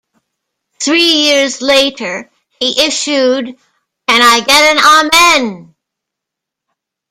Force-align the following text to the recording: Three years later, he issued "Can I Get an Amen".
Three 0.79 1.03
years 1.13 1.61
later, 1.61 2.31
he 2.59 2.87
issued 2.87 3.55
"Can 4.09 4.19
I 4.23 4.39
Get 4.43 4.75
an 4.75 5.41
Amen". 5.43 5.75